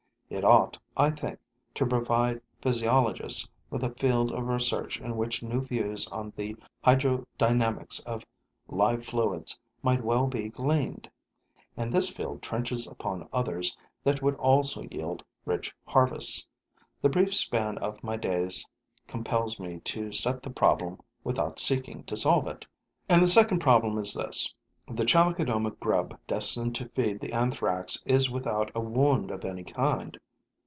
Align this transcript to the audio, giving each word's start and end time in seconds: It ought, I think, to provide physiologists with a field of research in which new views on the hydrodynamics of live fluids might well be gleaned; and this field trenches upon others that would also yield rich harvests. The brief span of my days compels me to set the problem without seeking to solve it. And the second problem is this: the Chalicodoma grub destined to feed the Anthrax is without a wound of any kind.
It 0.31 0.45
ought, 0.45 0.77
I 0.95 1.09
think, 1.11 1.39
to 1.75 1.85
provide 1.85 2.39
physiologists 2.61 3.49
with 3.69 3.83
a 3.83 3.89
field 3.95 4.31
of 4.31 4.47
research 4.47 5.01
in 5.01 5.17
which 5.17 5.43
new 5.43 5.59
views 5.59 6.07
on 6.07 6.31
the 6.37 6.55
hydrodynamics 6.85 8.01
of 8.05 8.25
live 8.69 9.05
fluids 9.05 9.59
might 9.83 10.01
well 10.05 10.27
be 10.27 10.47
gleaned; 10.47 11.09
and 11.75 11.91
this 11.93 12.09
field 12.13 12.41
trenches 12.41 12.87
upon 12.87 13.27
others 13.33 13.75
that 14.05 14.21
would 14.21 14.35
also 14.35 14.83
yield 14.83 15.21
rich 15.43 15.75
harvests. 15.83 16.47
The 17.01 17.09
brief 17.09 17.33
span 17.35 17.77
of 17.79 18.01
my 18.01 18.15
days 18.15 18.65
compels 19.09 19.59
me 19.59 19.79
to 19.81 20.13
set 20.13 20.41
the 20.43 20.49
problem 20.49 21.01
without 21.25 21.59
seeking 21.59 22.05
to 22.05 22.15
solve 22.15 22.47
it. 22.47 22.65
And 23.09 23.21
the 23.21 23.27
second 23.27 23.59
problem 23.59 23.97
is 23.97 24.13
this: 24.13 24.53
the 24.87 25.05
Chalicodoma 25.05 25.69
grub 25.79 26.17
destined 26.27 26.75
to 26.75 26.89
feed 26.89 27.19
the 27.21 27.31
Anthrax 27.31 28.01
is 28.05 28.29
without 28.31 28.71
a 28.75 28.81
wound 28.81 29.31
of 29.31 29.45
any 29.45 29.63
kind. 29.63 30.19